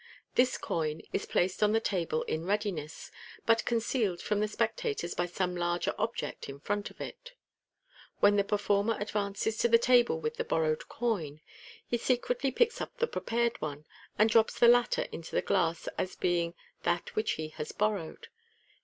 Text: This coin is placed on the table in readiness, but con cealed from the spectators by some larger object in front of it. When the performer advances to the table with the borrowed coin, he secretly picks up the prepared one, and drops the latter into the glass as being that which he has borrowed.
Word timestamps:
This 0.33 0.57
coin 0.57 1.03
is 1.13 1.27
placed 1.27 1.61
on 1.61 1.73
the 1.73 1.79
table 1.79 2.23
in 2.23 2.43
readiness, 2.43 3.11
but 3.45 3.63
con 3.67 3.77
cealed 3.77 4.19
from 4.19 4.39
the 4.39 4.47
spectators 4.47 5.13
by 5.13 5.27
some 5.27 5.55
larger 5.55 5.93
object 5.99 6.49
in 6.49 6.59
front 6.59 6.89
of 6.89 6.99
it. 6.99 7.33
When 8.19 8.35
the 8.35 8.43
performer 8.43 8.97
advances 8.99 9.59
to 9.59 9.67
the 9.67 9.77
table 9.77 10.19
with 10.19 10.37
the 10.37 10.43
borrowed 10.43 10.89
coin, 10.89 11.39
he 11.85 11.99
secretly 11.99 12.49
picks 12.49 12.81
up 12.81 12.97
the 12.97 13.05
prepared 13.05 13.61
one, 13.61 13.85
and 14.17 14.27
drops 14.27 14.57
the 14.57 14.67
latter 14.67 15.03
into 15.11 15.35
the 15.35 15.41
glass 15.43 15.87
as 15.99 16.15
being 16.15 16.55
that 16.81 17.15
which 17.15 17.33
he 17.33 17.49
has 17.49 17.71
borrowed. 17.71 18.29